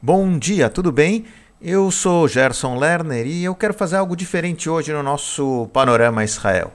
[0.00, 1.24] Bom dia, tudo bem?
[1.60, 6.72] Eu sou Gerson Lerner e eu quero fazer algo diferente hoje no nosso Panorama Israel.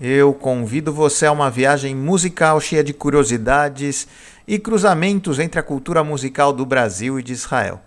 [0.00, 4.08] Eu convido você a uma viagem musical cheia de curiosidades
[4.48, 7.78] e cruzamentos entre a cultura musical do Brasil e de Israel.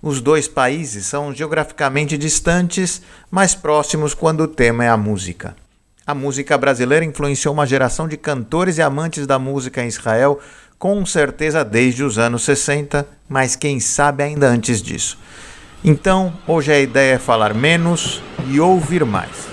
[0.00, 5.56] Os dois países são geograficamente distantes, mas próximos quando o tema é a música.
[6.04, 10.40] A música brasileira influenciou uma geração de cantores e amantes da música em Israel
[10.76, 15.16] com certeza desde os anos 60, mas quem sabe ainda antes disso.
[15.84, 19.46] Então, hoje a ideia é falar menos e ouvir mais.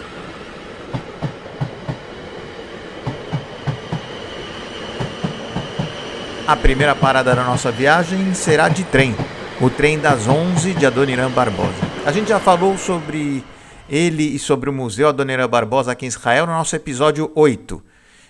[6.48, 9.16] A primeira parada da nossa viagem será de trem,
[9.62, 11.70] o trem das 11 de Adoniran Barbosa.
[12.07, 13.43] A gente já falou sobre
[13.89, 17.84] ele e sobre o Museu Adoniran Barbosa aqui em Israel no nosso episódio 8.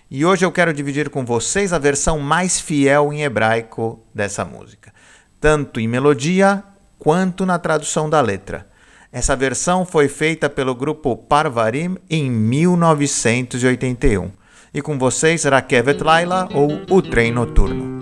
[0.09, 4.91] E hoje eu quero dividir com vocês a versão mais fiel em hebraico dessa música,
[5.39, 6.63] tanto em melodia
[6.97, 8.67] quanto na tradução da letra.
[9.11, 14.31] Essa versão foi feita pelo grupo Parvarim em 1981.
[14.73, 17.99] E com vocês, Rakevet Laila ou O Trem Noturno.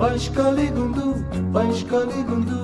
[0.00, 1.06] Paishkaligundu,
[1.54, 2.60] paishkaligundu,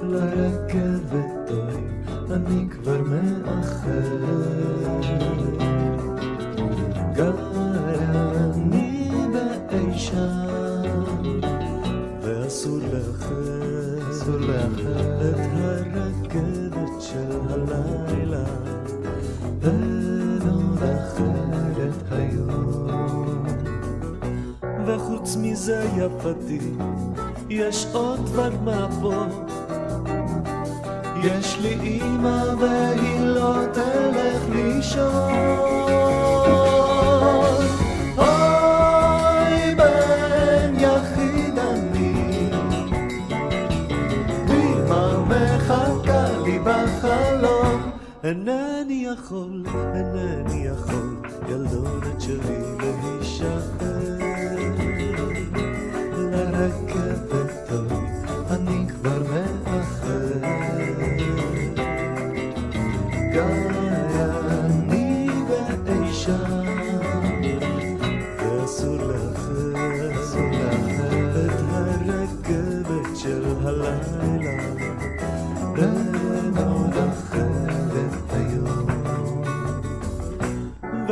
[0.02, 1.82] לרכבת אוי,
[2.31, 3.89] אני כבר מאחר.
[7.13, 7.33] גר
[8.53, 10.93] אני באי שם,
[12.21, 18.45] ואסור לאחר, לאחר את הרכבת של הלילה.
[19.63, 23.43] אין עוד אחרת היום.
[24.85, 26.59] וחוץ מזה יפתי,
[27.49, 29.25] יש עוד דבר מה פה.
[31.23, 35.33] יש לי אימא והיא לא תלך לישון.
[38.17, 42.49] אוי, בן יחיד אני,
[44.49, 47.91] אימא מחכה לי בחלום.
[48.23, 49.63] אינני יכול,
[49.95, 51.17] אינני יכול,
[51.49, 54.28] ילדונת שלי להישאר.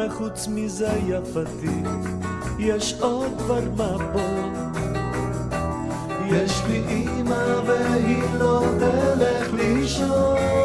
[0.08, 1.82] וחוץ מזה יפתי,
[2.60, 4.20] יש עוד דבר מה פה.
[6.32, 10.57] יש לי אימא והיא לא תלך לישון.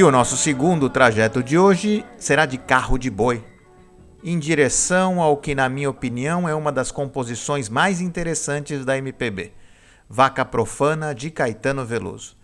[0.00, 3.44] E o nosso segundo trajeto de hoje será de carro de boi,
[4.24, 9.52] em direção ao que, na minha opinião, é uma das composições mais interessantes da MPB,
[10.08, 12.34] Vaca Profana de Caetano Veloso.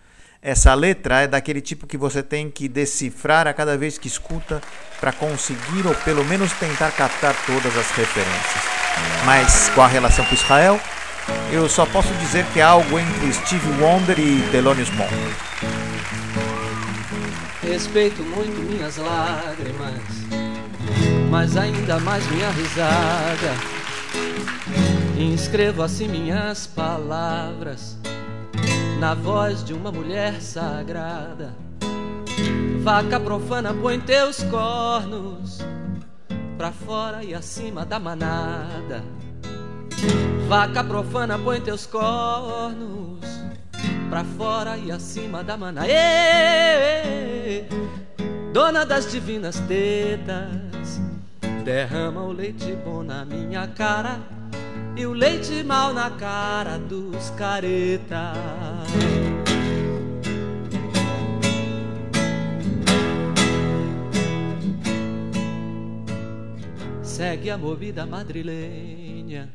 [0.42, 4.60] Essa letra é daquele tipo que você tem que decifrar a cada vez que escuta
[5.00, 8.64] para conseguir ou pelo menos tentar captar todas as referências.
[9.24, 10.78] Mas com a relação com Israel,
[11.50, 15.95] eu só posso dizer que é algo entre Steve Wonder e Thelonious Monk.
[17.66, 20.02] Respeito muito minhas lágrimas,
[21.28, 23.52] mas ainda mais minha risada.
[25.34, 27.98] Escrevo assim minhas palavras
[29.00, 31.54] na voz de uma mulher sagrada.
[32.82, 35.58] Vaca profana, põe teus cornos
[36.56, 39.02] pra fora e acima da manada.
[40.48, 43.26] Vaca profana, põe teus cornos
[44.08, 45.82] pra fora e acima da mana.
[48.52, 51.00] Dona das divinas tetas,
[51.64, 54.18] derrama o leite bom na minha cara
[54.96, 58.32] e o leite mal na cara dos careta.
[67.02, 69.48] Segue a movida madrilenha,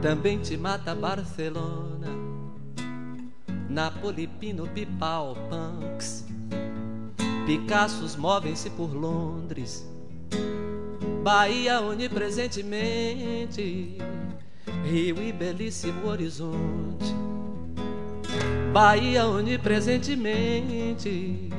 [0.00, 2.08] também te mata Barcelona,
[3.68, 6.24] Napoli, Pino, Pipal, Punks,
[7.46, 9.86] Picassos movem-se por Londres
[11.26, 13.98] Bahia onipresentemente,
[14.84, 17.12] Rio e belíssimo horizonte.
[18.72, 21.50] Bahia onipresentemente,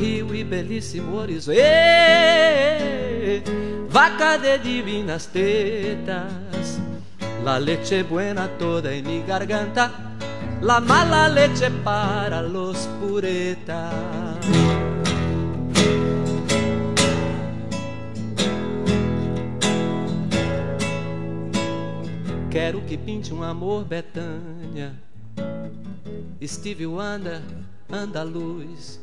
[0.00, 1.60] Rio e belíssimo horizonte.
[3.88, 6.80] vaca de divinas tetas,
[7.44, 9.92] la leche buena toda en mi garganta,
[10.60, 14.91] la mala leche para los puretas.
[22.52, 24.92] Quero que pinte um amor Betânia.
[26.46, 27.40] Steve Wonder,
[27.90, 29.00] andaluz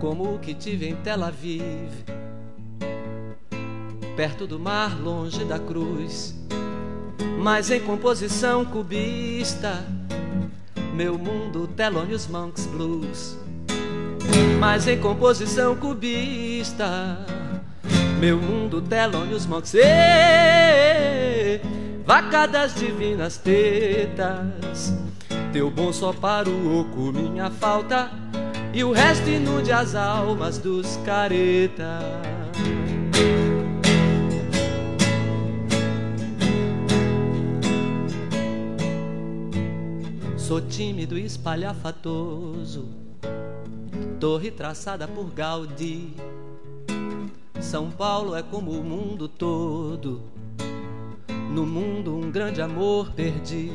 [0.00, 1.92] Como o que tive em Tel Aviv.
[4.16, 6.34] Perto do mar, longe da cruz.
[7.38, 9.86] Mas em composição cubista
[10.92, 13.38] Meu mundo, Thelonious Monks Blues.
[14.58, 17.24] Mas em composição cubista
[18.18, 19.72] Meu mundo, Thelonious Monks
[22.10, 24.92] vaca das divinas tetas.
[25.52, 28.10] Teu bom só para o oco, minha falta,
[28.74, 32.02] e o resto inunde as almas dos caretas.
[40.36, 42.88] Sou tímido e espalhafatoso,
[44.18, 46.12] torre traçada por Gaudí.
[47.60, 50.39] São Paulo é como o mundo todo
[51.50, 53.72] no mundo um grande amor perdi.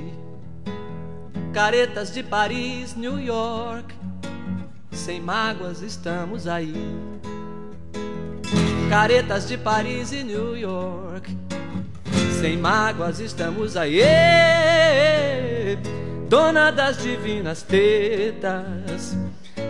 [1.53, 3.93] Caretas de Paris, New York,
[4.91, 6.73] sem mágoas estamos aí.
[8.89, 11.37] Caretas de Paris e New York,
[12.39, 14.01] sem mágoas estamos aí.
[16.29, 19.17] Dona das divinas tetas,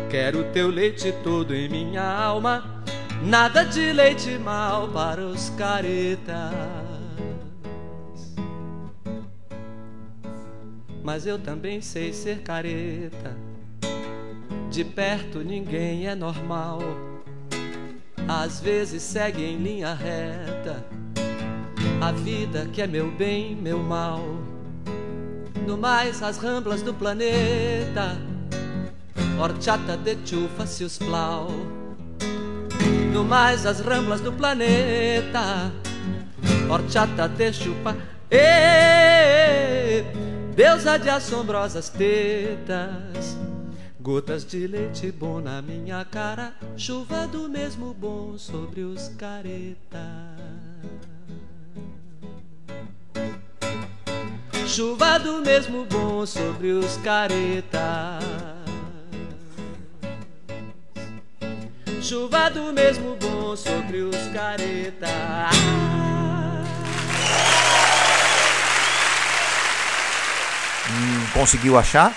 [0.10, 2.84] quero teu leite todo em minha alma.
[3.24, 6.84] Nada de leite mal para os caretas.
[11.06, 13.38] Mas eu também sei ser careta.
[14.72, 16.80] De perto ninguém é normal,
[18.28, 20.84] às vezes segue em linha reta.
[22.02, 24.19] A vida que é meu bem, meu mal.
[25.68, 28.18] No mais, as ramblas do planeta,
[29.40, 31.50] horchata de chufa se os plau.
[33.13, 35.72] No mais, as ramblas do planeta,
[36.68, 37.96] horchata de chupa.
[38.31, 40.25] E
[40.56, 43.38] deusa de assombrosas tetas.
[44.00, 50.02] Gotas de leite bom na minha cara, chuva do mesmo bom sobre os caretas.
[54.68, 58.24] Chuva do mesmo bom sobre os caretas.
[62.02, 65.09] Chuva do mesmo bom sobre os caretas.
[71.35, 72.15] Conseguiu achar?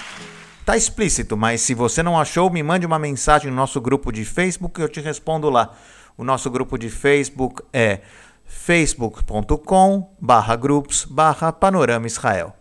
[0.64, 4.25] Tá explícito, mas se você não achou, me mande uma mensagem no nosso grupo de
[4.25, 5.75] Facebook e eu te respondo lá.
[6.16, 7.98] O nosso grupo de Facebook é
[8.44, 12.54] facebook.com barra groups barra panorama Israel.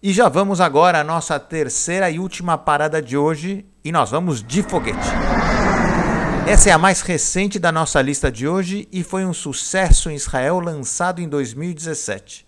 [0.00, 4.40] E já vamos agora à nossa terceira e última parada de hoje e nós vamos
[4.40, 5.08] de foguete.
[6.46, 10.14] Essa é a mais recente da nossa lista de hoje e foi um sucesso em
[10.14, 12.46] Israel lançado em 2017.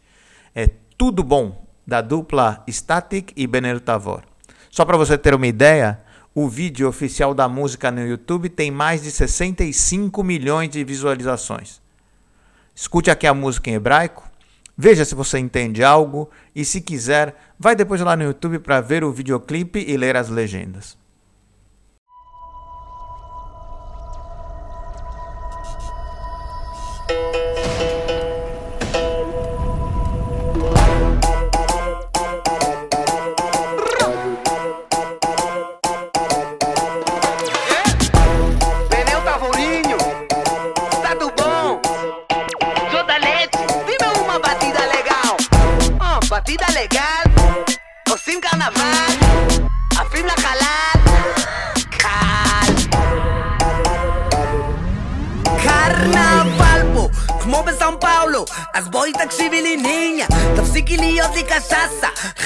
[0.55, 4.23] É Tudo Bom, da dupla Static e Benel Tavor.
[4.71, 6.01] Só para você ter uma ideia,
[6.33, 11.83] o vídeo oficial da música no YouTube tem mais de 65 milhões de visualizações.
[12.73, 14.23] Escute aqui a música em hebraico,
[14.79, 19.03] veja se você entende algo e, se quiser, vai depois lá no YouTube para ver
[19.03, 20.97] o videoclipe e ler as legendas.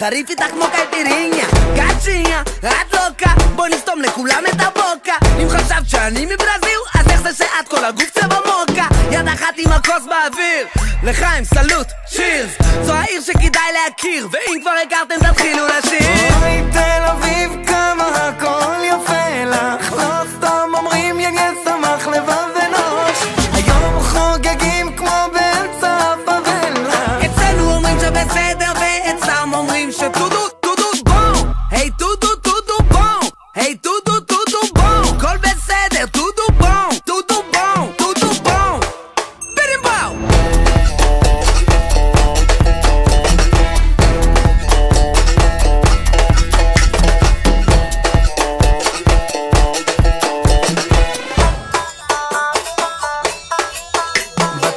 [0.03, 1.47] איתך כמו קייפיריניה
[1.77, 5.15] קאצ'יניה, את לוקה בואי נסתום לכולם את הבוקה.
[5.43, 8.87] אם חשבת שאני מברזיל אז איך זה שאת כל הגוף צבע מוקה?
[9.11, 10.67] יד אחת עם הכוס באוויר.
[11.03, 12.51] לחיים סלוט, שירס
[12.83, 15.44] זו העיר שכדאי להכיר ואם כבר הכרתם תתחילו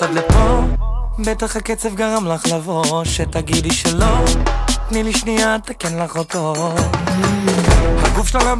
[0.08, 0.62] עד לפה,
[1.20, 4.26] בטח הקצב גרם לך לבוא שתגידי שלא,
[4.90, 6.54] תני לי שנייה, תקן לך אותו.
[7.98, 8.54] הגוף שלה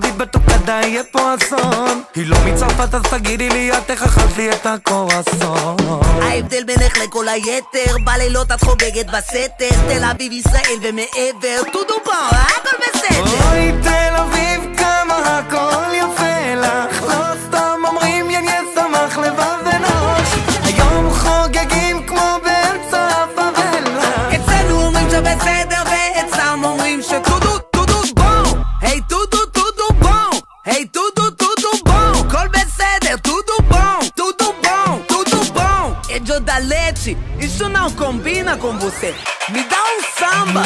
[0.00, 2.02] ביט בתוקדה, יהיה פה אסון.
[2.14, 5.76] היא לא מצרפת אז תגידי לי, את איך אכלת לי את הקורסון?
[6.22, 9.76] ההבדל בינך לכל היתר בלילות את חוגגת בסתר.
[9.88, 13.50] תל אביב ישראל ומעבר טודו בום הכל בסדר.
[13.50, 14.51] אוי תל אביב
[39.02, 39.14] você.
[39.50, 40.62] Me dá um samba.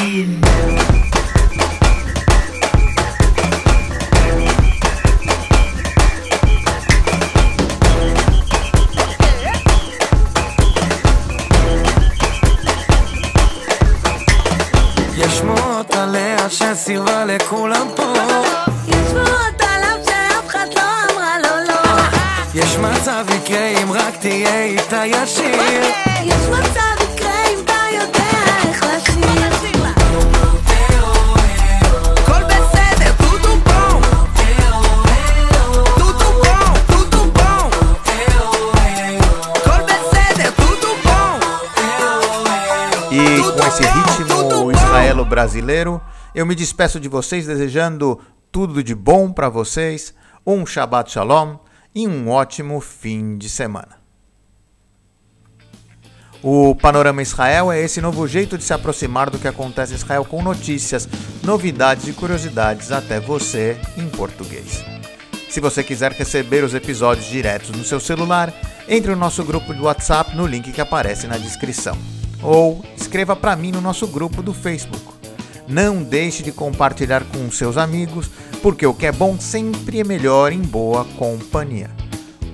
[15.18, 15.42] יש
[15.90, 18.12] עליה שסירבה לכולם פה.
[18.88, 22.00] יש שמועות עליו שאף אחד לא אמרה לו לא.
[22.54, 26.15] יש מצב יקרה אם רק תהיה איתה ישיר
[45.46, 46.00] israelo-brasileiro,
[46.34, 50.12] eu me despeço de vocês desejando tudo de bom para vocês,
[50.46, 51.56] um Shabbat Shalom
[51.94, 53.96] e um ótimo fim de semana.
[56.42, 60.24] O Panorama Israel é esse novo jeito de se aproximar do que acontece em Israel
[60.24, 61.08] com notícias,
[61.42, 64.84] novidades e curiosidades até você em português.
[65.48, 68.52] Se você quiser receber os episódios diretos no seu celular,
[68.86, 71.96] entre no nosso grupo de WhatsApp no link que aparece na descrição.
[72.42, 75.15] Ou escreva para mim no nosso grupo do Facebook.
[75.68, 78.30] Não deixe de compartilhar com seus amigos,
[78.62, 81.90] porque o que é bom sempre é melhor em boa companhia.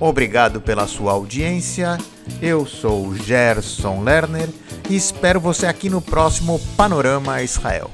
[0.00, 1.98] Obrigado pela sua audiência.
[2.40, 4.48] Eu sou Gerson Lerner
[4.88, 7.90] e espero você aqui no próximo Panorama Israel.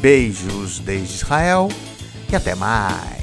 [0.00, 1.68] Beijos desde Israel
[2.30, 3.21] e até mais.